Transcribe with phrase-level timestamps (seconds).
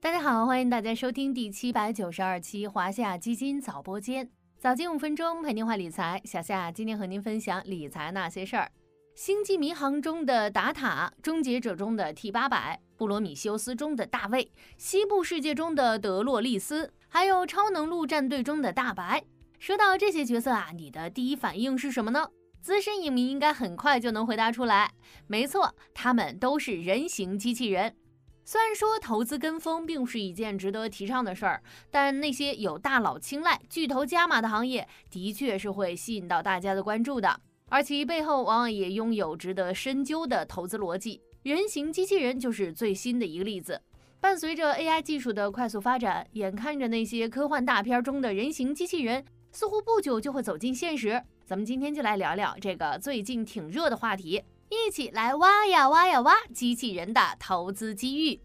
[0.00, 4.28] 大家好，欢迎大家收听第七百九十二期华夏基金早播间，
[4.58, 6.20] 早间五分钟陪您话理财。
[6.26, 8.70] 小夏今天和您分享理财那些事儿：
[9.14, 19.24] 星际迷航中的达塔，终结者中的 T 八百，布罗米修斯中的大卫，西部世界中的德洛丽丝，还有超能陆战队中的大白。
[19.58, 22.28] 说到这些角色啊，你的第一反应是什么呢？
[22.68, 24.92] 资深影迷应该很快就能回答出来。
[25.26, 27.96] 没错，他们都是人形机器人。
[28.44, 37.40] 虽然说投资跟风并不是一件值得提倡的事儿，但那些有大佬青睐、巨头加码的行业，的确是会吸引到大家的关注的，
[37.70, 41.22] 而其背后往往也拥有值得深究的投资逻辑。
[41.44, 43.80] 人形机器人就是最新的一个例子。
[44.20, 54.42] 伴随着 AI 技术的快速发展，眼看着那些科幻大片中的人形机器人似乎不久就会走进现实，咱们今天就来聊聊这个最近挺热的话题。
[54.68, 58.38] 一起来挖呀挖呀挖机器人的投资机遇。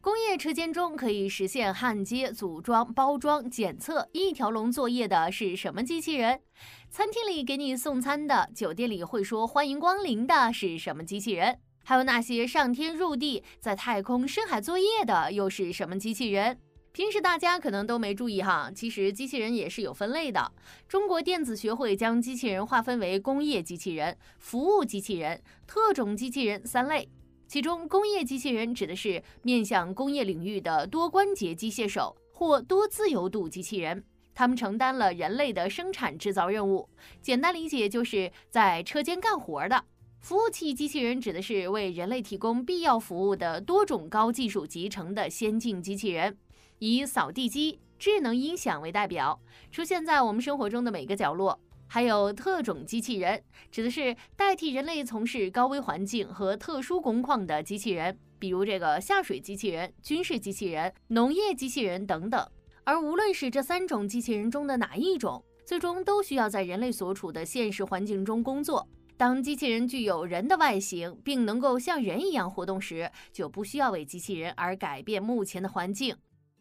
[0.00, 6.40] 工业车间中可以实现焊接、组装、包装、检测一条龙作业的是什么机器人？
[6.88, 11.58] 餐厅里给你送餐的、酒店里会说欢迎光临的是什么机器人？
[11.84, 16.58] 还有那些上天入地、在太空深海作业的又是什么机器人？
[16.98, 20.50] 平时大家可能都没注意哈，其实机器人也是有分类的。
[20.88, 27.08] 中国电子学会将机器人划分为工业机器人、服务机器人、特种机器人三类。
[27.46, 34.02] 其中，工业机器人指的是面向工业领域的多关节机械手或多自由度机器人，
[34.34, 36.88] 他们承担了人类的生产制造任务。
[37.22, 39.84] 简单理解就是在车间干活的。
[40.18, 46.36] 服务器机器人指的是为人类提供必要服务的多种高技术集成的先进机器人。
[46.78, 49.40] 以扫地机、智能音响为代表，
[49.70, 51.58] 出现在我们生活中的每个角落。
[51.90, 62.46] 还有特种机器人，指的是代替人类从事高危环境和特殊工况的机器人，比如这个下水机器人、军事机器人、农业机器人等等。
[62.84, 68.86] 而无论是这三种机器人中的哪一种，最终都需要在人类所处的现实环境中工作。
[69.16, 76.14] 当机器人具有人的外形，并能够像人一样活动时，就不需要为机器人而改变目前的环境。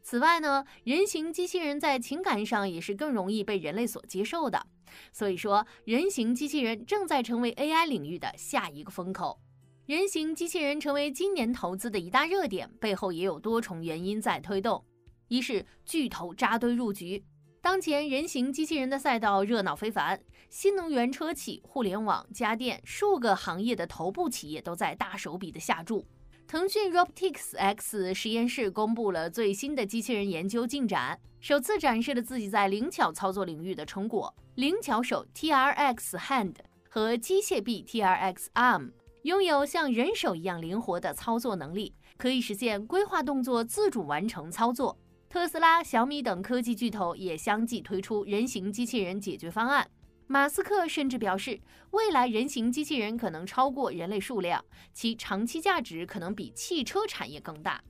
[0.10, 4.66] 此外呢，人形机器人在情感上也是更容易被人类所接受的。
[5.12, 9.38] 所以说，人形机器人正在成为 AI 领域的下一个风口。
[9.86, 14.82] 人形机器人成为今年投资的一大热点，背后也有多重原因在推动。
[15.28, 17.22] 一是巨头扎堆入局，
[17.60, 20.18] 当前人形机器人的赛道热闹非凡，
[20.50, 26.08] 新能源车企、互联网、家电数个行业的头部企业都在大手笔的下注。
[26.48, 34.34] 腾讯 Robotics X 实验室公布了最新的机器人研究进展，首次展示了自己在灵巧操作领域的成果。
[34.56, 36.56] 灵巧手 TRX Hand
[36.90, 38.92] 和机械臂 TRX Arm
[39.24, 44.98] 拥有像人手一样灵活的操作能力，可以实现规划动作自主完成操作。
[45.28, 49.86] 特斯拉、小米等科技巨头也相继推出人形机器人解决方案。
[50.30, 51.58] 马斯克甚至表示，
[51.92, 57.82] 未来人形机器人可能超过人类数量，其长期价值可能比汽车产业更大。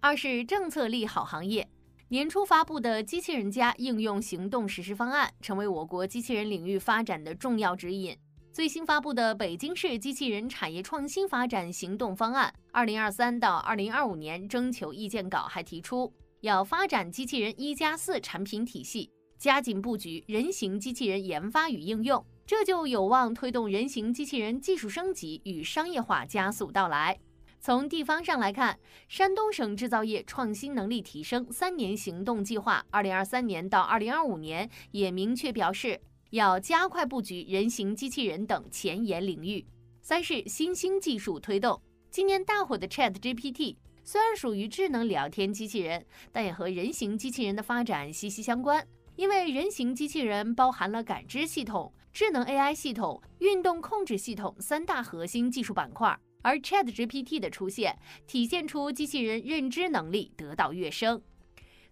[0.00, 1.68] 二是政策利好行业，
[2.08, 8.16] 年初发布的机器人家应用行动实施方案，成为我国机器人领域发展的重要指引。
[8.52, 19.10] 最新发布的北京市机器人产业创新发展行动方案（二零二三到二零二五年）征求意见稿还提出，要发展机器人一加四产品体系。
[19.42, 27.18] 加紧布局人形机器人研发与应用，这就有望推动人形机器人技术升级与商业化加速到来。
[27.60, 36.00] 从地方上来看，山东省制造业创新能力提升三年行动计划（二零二三年到二零二五年）也明确表示，
[36.30, 39.66] 要加快布局人形机器人等前沿领域。
[40.02, 41.82] 三是新兴技术推动，
[42.12, 48.86] 今年大火的 Chat GPT 虽然属于智能聊天机器人，但也和人形机器人的发展息息相关。
[49.16, 61.20] 因为人形机器人包含了感知系统、智能 AI 系统、运动控制系统三大核心技术板块，而 ChatGPT 的出现，体现出机器人认知能力得到跃升。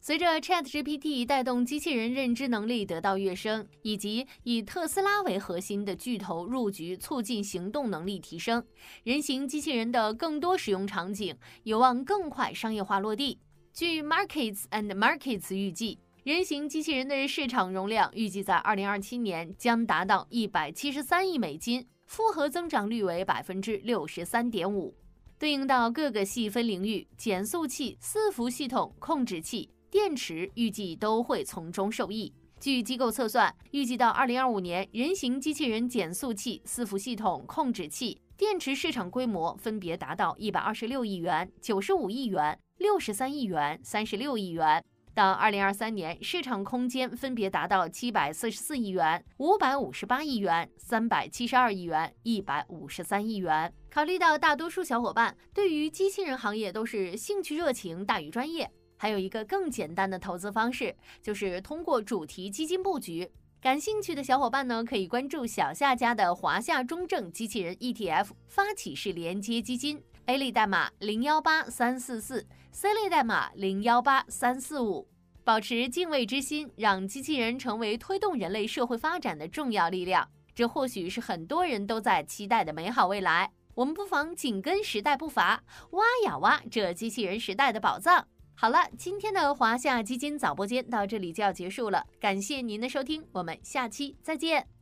[0.03, 8.65] 随着 ChatGPT 带动机器人认知能力得到跃升，以及以特斯拉为核心的巨头入局，促进行动能力提升，
[9.05, 13.39] 人形机器人的更多使用场景有望更快商业化落地。
[13.75, 15.99] 据 Markets and Markets 预计。
[16.31, 24.95] 人形机器人的市场容量预计在二零二七年将达到一百七十三亿美金，复合增长率为百分之六十三点五。
[25.41, 32.33] 对应到各个细分领域，减速器、伺服系统、控制器、电池预计都会从中受益。
[32.61, 44.85] 据机构测算，预计到二零二五年，人形机器人减速器、伺服系统、控制器、电池市场规模分别达到一百二十六亿元、九十五亿元、六十三亿元、三十六亿元。
[45.15, 53.73] 到二零二三年，市场空间分别达到七百四十四亿元、五百五十八亿元、三百七十二亿元、一百五十三亿元。
[53.91, 63.31] 考虑到大多数小伙伴对于机器人行业都是兴趣热情大于专业，还有一个更简单的投资方式，就是通过主题基金布局。
[63.61, 75.09] 感兴趣的小伙伴呢，可以关注小夏家的华夏中证机器人 ETF 发起式连接基金，A 类代码零幺八三四四，C 类代码零幺八三四五。
[75.43, 83.51] 保持敬畏之心，让机器人成为推动人类社会发展的重要力量，这或许是很多人都在期待的美好未来。
[83.75, 85.63] 我们不妨紧跟时代步伐，
[85.93, 88.27] 挖呀挖这机器人时代的宝藏。
[88.55, 94.80] 好了，今天的华夏基金早播间到这里就要结束了，感谢您的收听，我们下期再见。